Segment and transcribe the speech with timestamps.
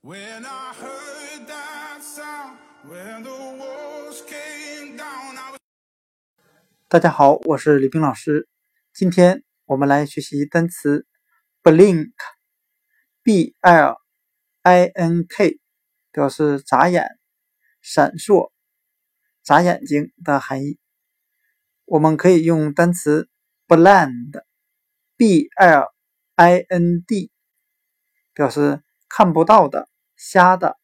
[0.00, 5.58] When I heard that sound, when the walls came down, I was
[6.86, 8.48] 大家好，我是李冰老师。
[8.94, 11.04] 今天我们来学习单词
[11.64, 13.96] blink，b l
[14.62, 15.58] i n k，
[16.12, 17.18] 表示眨眼、
[17.80, 18.52] 闪烁、
[19.42, 20.78] 眨眼睛的含义。
[21.86, 23.28] 我们可以用单词
[23.66, 25.92] blind，b l
[26.36, 27.32] i n d，
[28.32, 30.76] 表示看不到的、瞎的，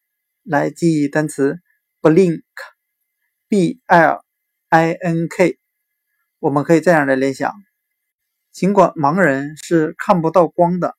[0.43, 1.59] 来记忆单词
[2.01, 4.23] blink，b l
[4.69, 5.59] i n k。
[6.39, 7.53] 我们可以这样来联想：
[8.51, 10.95] 尽管盲人是看不到光的，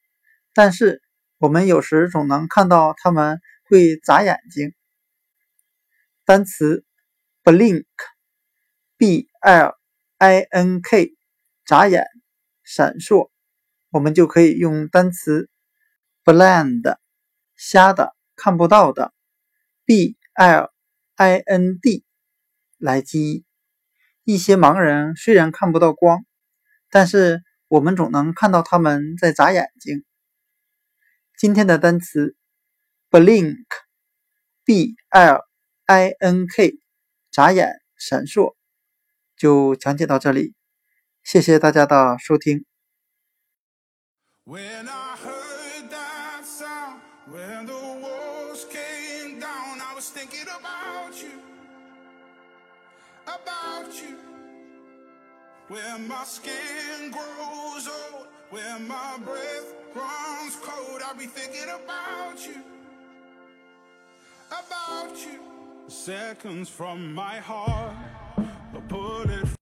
[0.55, 1.03] 但是
[1.39, 4.73] 我们有时总能看到他们会眨眼睛。
[6.25, 6.85] 单词
[7.45, 9.77] blink，b l
[10.19, 11.15] i n k，
[11.65, 12.07] 眨眼、
[12.65, 13.31] 闪烁，
[13.91, 15.49] 我们就可以用单词
[16.25, 16.97] blind，
[17.57, 19.13] 瞎的、看不到的
[19.85, 20.73] ，b l
[21.17, 22.05] i n d
[22.79, 23.45] 来记忆。
[24.25, 26.25] 一些盲人虽然看不到光，
[26.91, 30.05] 但是我们总能看到他们在眨眼睛。
[31.39, 32.37] 今天的单词
[33.11, 35.45] blink，b l
[35.87, 36.75] i n k，
[37.31, 38.57] 眨眼、闪烁，
[39.37, 40.55] 就讲解到这里。
[41.23, 42.65] 谢谢大家的收听。
[50.07, 51.41] Was thinking about you,
[53.25, 54.17] about you.
[55.69, 62.63] When my skin grows old, when my breath runs cold, I'll be thinking about you,
[64.49, 65.41] about you.
[65.89, 67.97] Seconds from my heart